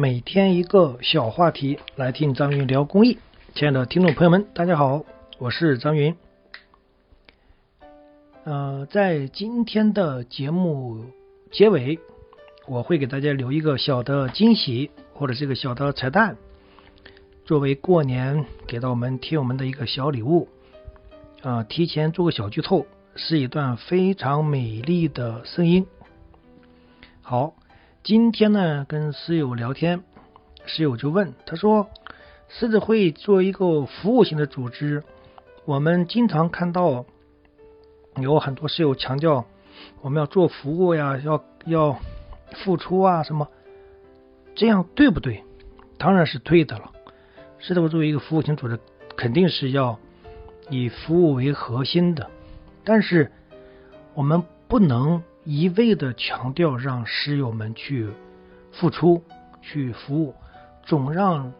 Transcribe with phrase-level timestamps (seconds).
[0.00, 3.18] 每天一个小话题，来听张云聊公益。
[3.52, 5.04] 亲爱的听众朋友们，大家好，
[5.40, 6.14] 我是张云。
[8.44, 11.04] 呃，在今天的节目
[11.50, 11.98] 结尾，
[12.68, 16.36] 我会给大家留一个小的惊喜，或者是一个小的彩蛋，
[17.44, 20.46] 作为过年给到我们听友们的一个小礼物。
[21.42, 22.86] 啊，提前做个小剧透，
[23.16, 25.88] 是一段非常美丽的声音。
[27.20, 27.54] 好，
[28.02, 30.02] 今天呢，跟室友聊天，
[30.64, 31.88] 室友就问他说
[32.48, 35.02] ：“狮子会作为一个服务型的组织，
[35.64, 37.04] 我们经常看到
[38.16, 39.44] 有很多室友强调
[40.00, 41.98] 我们要做服务呀，要要
[42.52, 43.48] 付出啊什么，
[44.54, 45.44] 这样对不对？
[45.98, 46.92] 当然是对的了。
[47.58, 48.78] 狮子会作为一个服务型组织，
[49.16, 49.98] 肯定是要。”
[50.70, 52.30] 以服务为核心的，
[52.84, 53.32] 但是
[54.12, 58.10] 我们不能一味的强调让师友们去
[58.70, 59.24] 付出、
[59.62, 60.34] 去服务，
[60.84, 61.54] 总让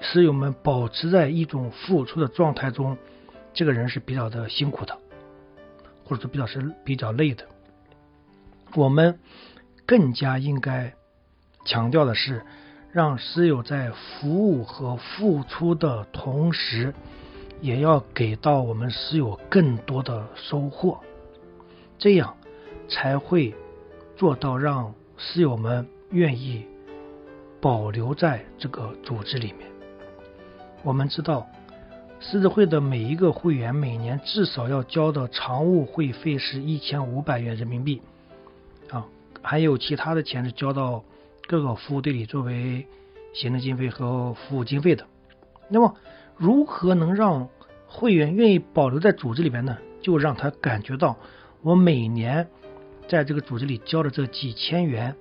[0.00, 2.96] 师友们保持在一种付出的状态中，
[3.52, 4.96] 这个人是比较的辛苦的，
[6.04, 7.44] 或者说比较是比较累的。
[8.76, 9.18] 我们
[9.84, 10.94] 更加应该
[11.64, 12.44] 强调的是，
[12.92, 16.94] 让师友在服务和付出的同时。
[17.60, 21.00] 也要给到我们师友更多的收获，
[21.98, 22.36] 这样
[22.88, 23.54] 才会
[24.16, 26.64] 做到让师友们愿意
[27.60, 29.68] 保留在这个组织里面。
[30.82, 31.46] 我们知道，
[32.20, 38.02] 狮子会的每一个会员每年至少要交的常务会费是一千五百元人民币
[38.90, 39.06] 啊，
[39.42, 41.02] 还有其他的钱是交到
[41.46, 42.86] 各个服务队里作为
[43.32, 45.06] 行政经费和服务经费的。
[45.68, 45.96] 那么，
[46.36, 47.48] 如何能让
[47.88, 49.78] 会员愿意保留在组织里边呢？
[50.02, 51.16] 就让他感觉到
[51.62, 52.46] 我每年
[53.08, 55.14] 在这个组织里交的这几千元，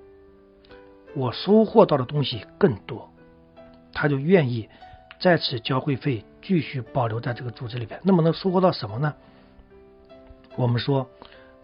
[1.16, 3.12] 我收获到的东西更多，
[3.92, 4.70] 他就愿意
[5.20, 8.00] 再次交会费，继续保留在这个组织里边。
[8.04, 9.14] 那么能收获到什么呢？
[10.56, 11.10] 我们说，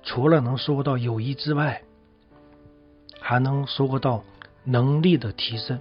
[0.03, 1.83] 除了能收获到友谊之外，
[3.19, 4.23] 还能收获到
[4.63, 5.79] 能力的提升。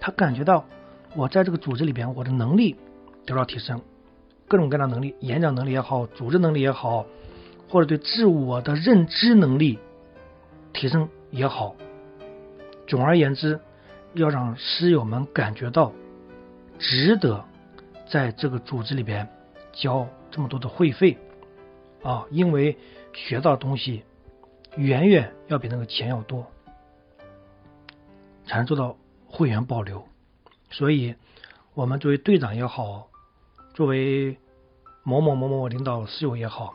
[0.00, 0.64] 他感觉到
[1.14, 2.76] 我在这个组织里边，我的能力
[3.26, 3.80] 得到提升。
[4.48, 7.06] 各种各样的能力，演讲能力也好，组织能力也好，
[7.70, 9.78] 或者对自我的认知能力
[10.74, 11.74] 提升也好，
[12.86, 13.60] 总而言之，
[14.12, 15.92] 要让师友们感觉到
[16.78, 17.44] 值得
[18.08, 19.28] 在这个组织里边
[19.72, 21.16] 交这么多的会费
[22.02, 22.76] 啊，因为
[23.14, 24.02] 学到东西
[24.76, 26.44] 远远要比那个钱要多，
[28.44, 30.04] 才能做到会员保留。
[30.70, 31.14] 所以，
[31.74, 33.06] 我们作为队长也好。
[33.72, 34.36] 作为
[35.04, 36.74] 某某某某领导室友也好，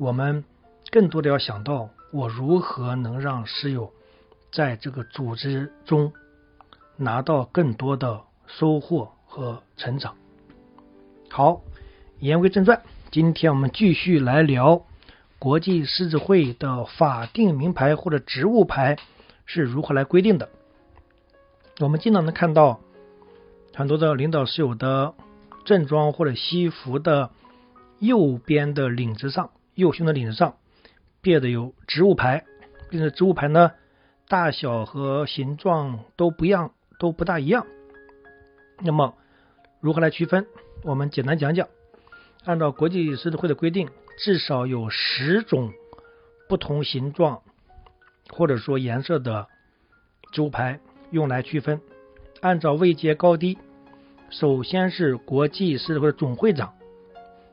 [0.00, 0.44] 我们
[0.90, 3.92] 更多的要想到我如何能让室友
[4.50, 6.14] 在这个组织中
[6.96, 10.16] 拿到更多的收获和成长。
[11.28, 11.60] 好，
[12.18, 14.86] 言归正传，今天我们继续来聊
[15.38, 18.96] 国际狮子会的法定名牌或者职务牌
[19.44, 20.48] 是如何来规定的。
[21.78, 22.80] 我们经常能看到
[23.74, 25.12] 很多的领导室友的。
[25.62, 27.30] 正装或者西服的
[27.98, 30.56] 右边的领子上，右胸的领子上
[31.20, 32.44] 别的有植物牌，
[32.88, 33.72] 并且植物牌呢
[34.28, 37.66] 大小和形状都不一样，都不大一样。
[38.78, 39.14] 那么
[39.80, 40.46] 如何来区分？
[40.82, 41.68] 我们简单讲讲。
[42.44, 45.72] 按照国际狮子会的规定，至少有十种
[46.48, 47.42] 不同形状
[48.30, 49.46] 或者说颜色的
[50.32, 51.82] 植物牌用来区分，
[52.40, 53.58] 按照位阶高低。
[54.30, 56.72] 首先是国际狮子会的总会长，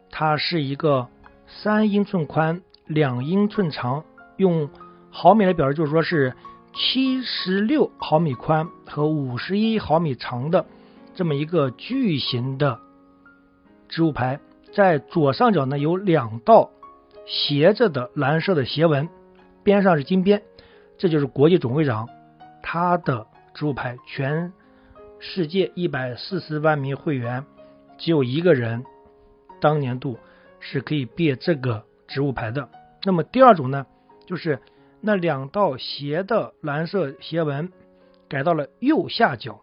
[0.09, 1.09] 他是一个
[1.47, 4.03] 三英寸宽、两英寸长，
[4.35, 4.69] 用
[5.09, 6.35] 毫米来表示，就是说是
[6.73, 10.65] 七十六毫米宽和五十一毫米长的
[11.15, 12.79] 这么一个巨型的
[13.87, 14.39] 植物牌，
[14.73, 16.69] 在左上角呢有两道
[17.25, 19.09] 斜着的蓝色的斜纹，
[19.63, 20.43] 边上是金边，
[20.97, 22.07] 这就是国际总会长
[22.61, 24.53] 他的植物牌全。
[25.19, 27.43] 世界一百四十万名会员，
[27.97, 28.85] 只有一个人
[29.59, 30.19] 当年度
[30.59, 32.69] 是可以别这个植物牌的。
[33.03, 33.85] 那么第二种呢，
[34.25, 34.59] 就是
[35.01, 37.71] 那两道斜的蓝色斜纹
[38.27, 39.61] 改到了右下角，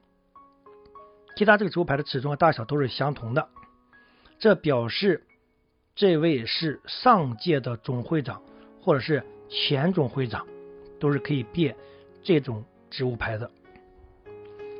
[1.37, 3.49] 其他这个植物牌的尺寸和大小都是相同的，
[4.39, 5.27] 这表示
[5.95, 8.43] 这位是上届的总会长
[8.81, 10.47] 或者是前总会长，
[11.01, 11.77] 都是可以别
[12.23, 13.51] 这种植物牌的。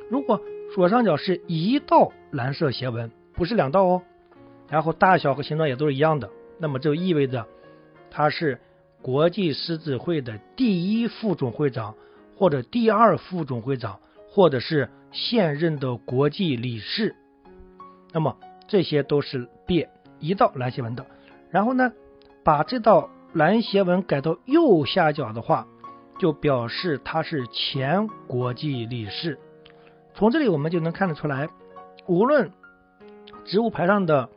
[0.09, 0.41] 如果
[0.73, 4.01] 左上角是一道蓝色斜纹，不是两道哦。
[4.69, 6.29] 然后大小和形状也都是一样的，
[6.59, 7.45] 那么就意味着
[8.09, 8.59] 他是
[9.01, 11.95] 国际狮子会的第一副总会长，
[12.35, 17.15] 或者第二副总会长，或者是现任的国际理事。
[18.11, 19.89] 那么这些都是别
[20.19, 21.05] 一道蓝斜纹的。
[21.51, 21.93] 然后呢，
[22.43, 25.67] 把这道蓝斜纹改到右下角的话，
[26.17, 29.37] 就表示他是前国际理事。
[30.13, 31.49] 从这里我们就能看得出来，
[32.07, 32.51] 无论
[33.43, 34.29] 职务牌上的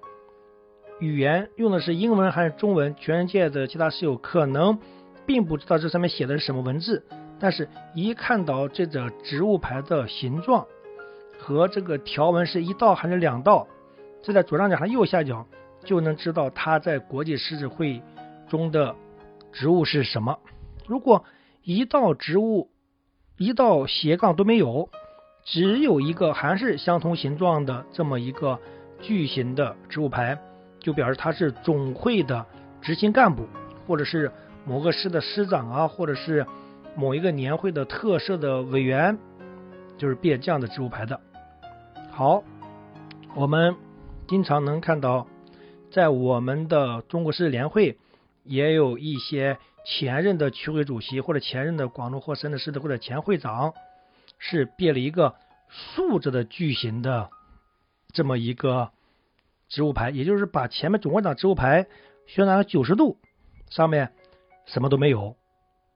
[1.00, 4.78] 语言用的是英文还是中文，全世界的其他室友可能
[5.26, 7.04] 并不知道这上面写的是什么文字，
[7.38, 10.66] 但是一看到这个植物牌的形状
[11.38, 13.66] 和这个条纹是一道还是两道，
[14.22, 15.46] 这在左上角和右下角
[15.84, 18.02] 就能知道它在国际狮子会
[18.48, 18.94] 中的
[19.52, 20.38] 职务是什么。
[20.86, 21.24] 如果
[21.62, 22.70] 一道植物
[23.36, 24.88] 一道斜杠都没有。
[25.44, 28.58] 只有一个还是相同形状的这么一个
[29.00, 30.38] 矩形的植物牌，
[30.80, 32.46] 就表示他是总会的
[32.80, 33.46] 执行干部，
[33.86, 34.30] 或者是
[34.64, 36.46] 某个师的师长啊，或者是
[36.96, 39.18] 某一个年会的特设的委员，
[39.96, 41.20] 就是别这样的职务牌的。
[42.10, 42.42] 好，
[43.34, 43.76] 我们
[44.26, 45.26] 经常能看到，
[45.90, 47.98] 在我们的中国狮联会，
[48.44, 53.74] 也有一些前任的区会主席，或者前任的广东或深圳市的或者前会长。
[54.40, 55.34] 是别了一个
[55.68, 57.28] 竖着的矩形的
[58.12, 58.92] 这么一个
[59.68, 61.86] 植物牌，也就是把前面总会长植物牌
[62.26, 63.18] 旋转了九十度，
[63.68, 64.12] 上面
[64.66, 65.36] 什么都没有，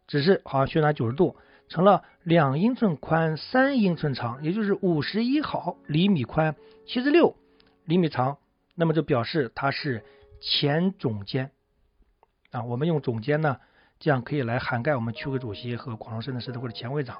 [0.06, 1.36] 只是好像旋转九十度，
[1.68, 6.54] 成了两英寸宽、三英寸长，也就是五十一毫厘米宽、
[6.86, 7.34] 七十六
[7.84, 8.38] 厘米长，
[8.74, 10.04] 那么就表示它是
[10.40, 11.50] 前总监
[12.50, 12.64] 啊。
[12.64, 13.58] 我们用总监呢，
[13.98, 17.18] 这样可以来涵盖我们区委主席和广东省的市的或者前会长。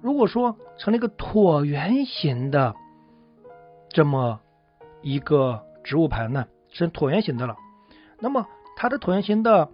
[0.00, 2.76] 如果说成了一个椭圆形的
[3.88, 4.40] 这么
[5.02, 7.56] 一个植物牌呢，是椭圆形的了。
[8.20, 8.46] 那么
[8.76, 9.70] 它的椭圆形的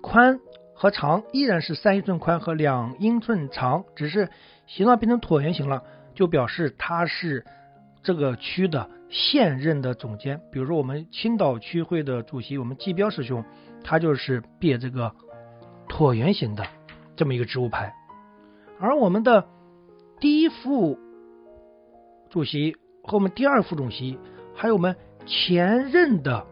[0.00, 0.40] 宽
[0.74, 4.30] 和长依然是三英寸宽和两英寸长，只是
[4.66, 5.82] 形状变成椭圆形了，
[6.14, 7.44] 就表示它是
[8.02, 10.40] 这个区的现任的总监。
[10.50, 13.44] 比如说我们青岛区会的主席，我们季彪师兄，
[13.84, 15.14] 他就是别这个
[15.88, 16.66] 椭圆形的
[17.16, 17.94] 这么一个植物牌。
[18.78, 19.46] 而我们的
[20.18, 20.98] 第一副
[22.30, 24.18] 主席和我们第二副主席，
[24.54, 26.46] 还有我们前任的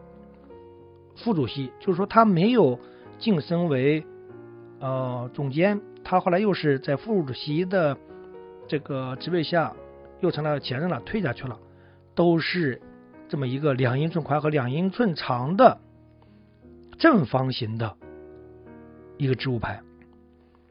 [1.16, 2.78] 副主席，就是说他没有
[3.18, 4.04] 晋升为
[4.80, 7.96] 呃总监，他后来又是在副主席的
[8.66, 9.74] 这个职位下
[10.20, 11.58] 又成了前任了，退下去了，
[12.14, 12.80] 都是
[13.28, 15.78] 这么一个两英寸宽和两英寸长的
[16.98, 17.96] 正方形的
[19.16, 19.80] 一个植物牌。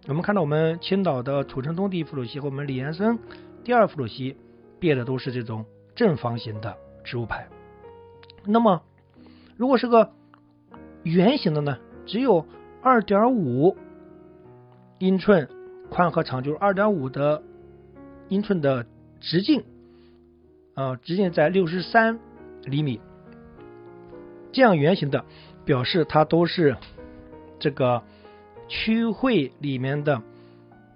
[0.07, 3.19] 我们看到，我们青岛的楚成东第一副主席和我们李延生
[3.63, 4.37] 第二副主席
[4.79, 5.65] 别的都是这种
[5.95, 7.47] 正方形的植物牌。
[8.45, 8.83] 那么，
[9.55, 10.11] 如果是个
[11.03, 11.77] 圆形的呢？
[12.05, 12.45] 只有
[12.81, 13.75] 二点五
[14.99, 15.49] 英寸
[15.89, 17.43] 宽和长，就是二点五的
[18.29, 18.85] 英寸的
[19.19, 19.63] 直径，
[20.73, 22.19] 啊，直径在六十三
[22.63, 23.01] 厘米。
[24.51, 25.25] 这样圆形的
[25.65, 26.77] 表示它都是
[27.59, 28.03] 这个。
[28.69, 30.21] 区会里面的，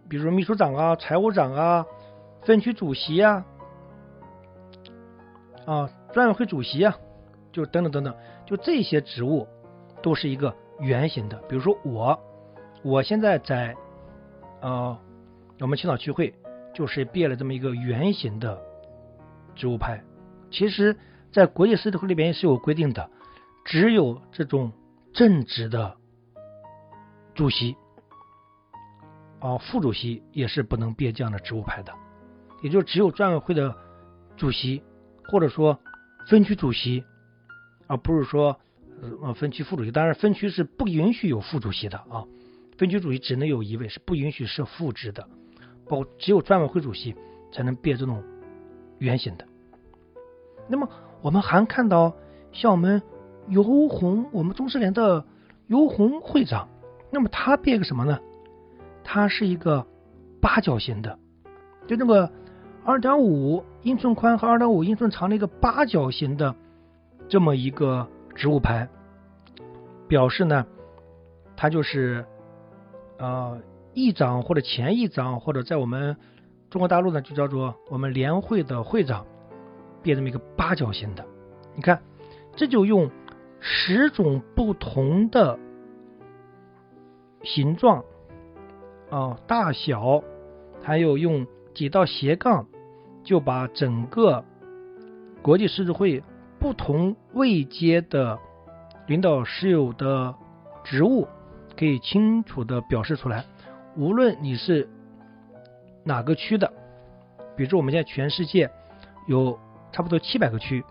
[0.10, 1.86] 比如秘书长啊、财务长啊、
[2.42, 3.45] 分区主席啊、
[5.65, 6.95] 啊专委会主席啊，
[7.51, 8.15] 就等等等等，
[8.45, 9.47] 就这些职务
[10.01, 11.37] 都是一个圆形的。
[11.49, 12.19] 比如说我，
[12.83, 13.75] 我现在在
[14.61, 14.97] 呃
[15.59, 16.33] 我们青岛区会
[16.73, 18.61] 就是别了这么一个圆形的
[19.56, 20.03] 职务牌。
[20.49, 20.97] 其实，
[21.31, 23.09] 在国际狮子会里边是有规定的，
[23.63, 24.71] 只有这种
[25.13, 25.95] 正职的。
[27.33, 27.77] 主席
[29.39, 31.94] 啊，副主席也是不能别这样的职务牌的，
[32.61, 33.73] 也就只有专委会的
[34.35, 34.83] 主席
[35.30, 35.80] 或者说
[36.28, 37.04] 分区主席，
[37.87, 38.59] 而不是说
[39.21, 39.92] 呃分区副主席。
[39.92, 42.25] 当然，分区是不允许有副主席的啊，
[42.78, 45.28] 分区主席只能有一位，是不允许设副职的。
[45.87, 47.16] 包只有专委会主席
[47.51, 48.23] 才能变这种
[48.99, 49.45] 圆形的。
[50.69, 50.90] 那么
[51.21, 52.16] 我们还看到
[52.54, 53.01] 像我们
[53.49, 55.25] 尤红，我们中师联的
[55.68, 56.69] 尤红会长。
[57.11, 58.19] 那么他变个什么呢？
[59.04, 59.85] 他是一个
[60.40, 61.19] 八角形的，
[61.87, 62.31] 就那个
[62.83, 66.56] 二点五英寸宽和二点五英寸长的一个八角形的
[67.30, 68.90] 这么一个植物牌，
[70.07, 70.66] 表示呢，
[71.56, 72.26] 它就是
[73.18, 73.61] 呃
[73.94, 76.18] 议长或者前议长或者在我们
[76.69, 79.26] 中国大陆呢就叫做我们联会的会长，
[80.02, 81.26] 变这么一个八角形的。
[81.76, 82.02] 你看，
[82.56, 83.09] 这就用
[83.59, 85.59] 十种不同的。
[87.44, 88.04] 形状
[89.09, 90.21] 啊，大小，
[90.83, 92.68] 还有用几道斜杠，
[93.23, 94.44] 就把整个
[95.42, 96.23] 国际狮子会
[96.59, 98.37] 不同位阶的
[99.07, 100.35] 领导师友的
[100.83, 101.28] 职务，
[101.78, 103.45] 可以清楚的表示出来。
[103.95, 104.90] 无论你是
[106.04, 106.71] 哪个区的，
[107.56, 108.69] 比如说我们现在全世界
[109.28, 109.59] 有
[109.92, 110.83] 差不多七百个区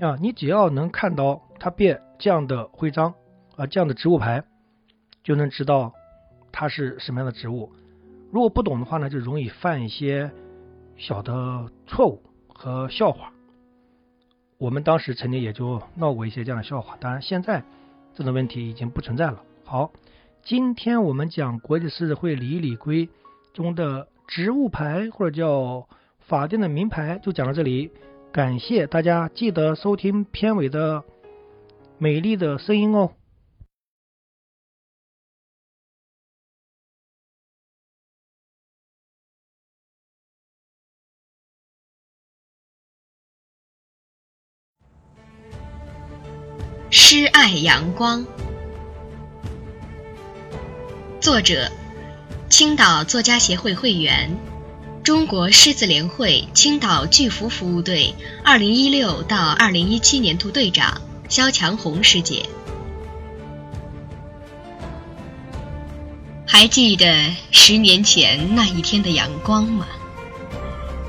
[0.00, 3.14] 啊，你只要能看到它变这样的徽章
[3.56, 4.44] 啊，这样的职务牌，
[5.22, 5.92] 就能知道
[6.52, 7.72] 它是什么样的职务。
[8.30, 10.30] 如果不懂的话呢，就容易犯一些
[10.96, 13.32] 小的错误和笑话。
[14.58, 17.62] 我们当时曾经也就闹过一些这样的笑话，当然现在
[18.14, 19.42] 这种问题已经不存在了。
[19.64, 19.92] 好，
[20.42, 23.08] 今天我们讲国际狮子会礼仪礼规
[23.54, 27.92] 中的植物牌或者叫法定的名牌，就讲到这里。
[28.30, 31.02] 感谢大家，记得收听片尾的
[31.96, 33.12] 美丽的声音哦。
[47.48, 48.26] 爱阳光，
[51.18, 51.72] 作者：
[52.50, 54.36] 青岛作家协会会员，
[55.02, 58.14] 中国狮子联会青岛巨幅服务队
[58.44, 61.00] 2016到2017年度队长
[61.30, 62.44] 肖强红师姐。
[66.46, 69.86] 还记得十年前那一天的阳光吗？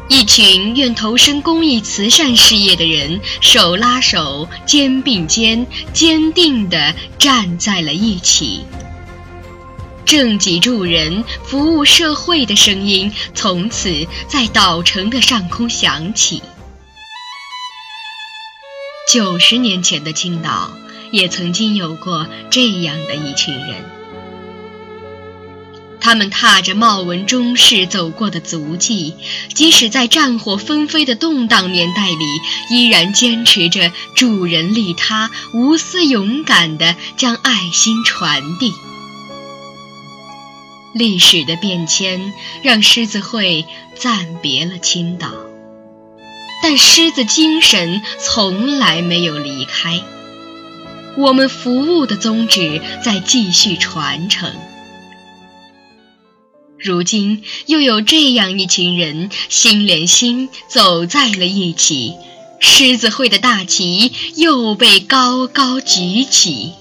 [0.10, 8.66] 一群愿投身公益慈善事业的人，手拉手、肩并肩，坚定地站在了一起。
[10.06, 16.42] 正己助人、服务社会的声音，从此在岛城的上空响起。
[19.08, 20.72] 九十年前的青岛，
[21.12, 23.99] 也曾经有过这样的一群人。
[26.10, 29.14] 他们踏着茂文中士走过的足迹，
[29.54, 32.26] 即使在战火纷飞的动荡年代里，
[32.72, 38.74] 依然坚持着助人利他，无私勇敢地将爱心传递。
[40.96, 45.30] 历史的变迁让狮子会暂别了青岛，
[46.64, 50.02] 但狮子精神从来没有离开。
[51.20, 54.52] 我们服务的宗旨在继续传承。
[56.82, 62.14] 如今又有这样一群人心连心走在了一起，
[62.62, 66.72] 狮子会的大旗又被高高举起。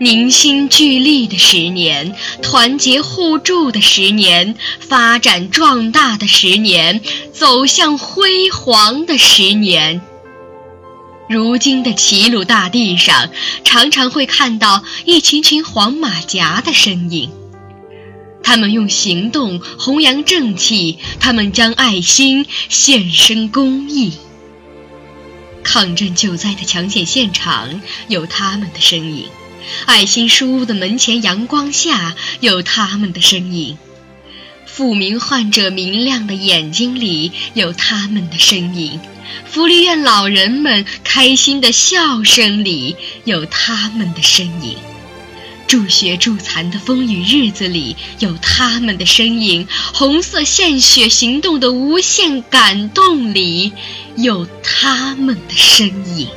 [0.00, 7.00] 凝心聚力的十年，团结互助的十年，发展壮大的十年，
[7.32, 10.00] 走向辉煌的十年。
[11.28, 13.30] 如今的齐鲁大地上，
[13.62, 17.30] 常常会看到一群群黄马甲的身影。
[18.46, 24.12] 他们用行动弘扬正气，他们将爱心献身公益。
[25.64, 29.26] 抗震救灾的抢险现场有他们的身影，
[29.86, 33.76] 爱心书屋的门前阳光下有他们的身影，
[34.64, 39.00] 复明患者明亮的眼睛里有他们的身影，
[39.44, 44.76] 福利院老人们开心的笑声里有他们的身影。
[45.66, 53.72] 助学助残的风雨日子里，有他们的身影；红色献血行动的无限感动里，
[54.16, 55.86] 有他们的身
[56.18, 56.28] 影。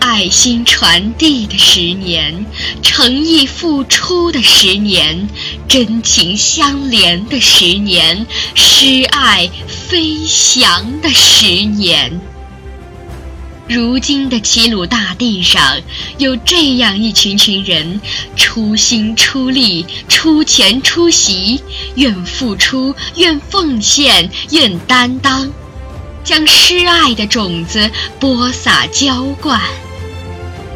[0.00, 2.44] 爱心传递的十年，
[2.82, 5.28] 诚意付出的十年，
[5.66, 12.20] 真情相连的十年，诗爱飞翔的十年。
[13.66, 15.80] 如今的齐鲁大地上，
[16.18, 18.00] 有这样一群群人，
[18.36, 21.62] 出心出力、出钱出席，
[21.94, 25.50] 愿付出、愿奉献、愿担当，
[26.22, 27.90] 将诗爱的种子
[28.20, 29.58] 播撒浇灌，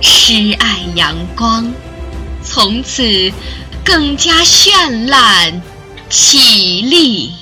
[0.00, 1.70] 诗爱阳光，
[2.42, 3.30] 从此
[3.84, 5.60] 更加绚烂
[6.08, 7.37] 起立。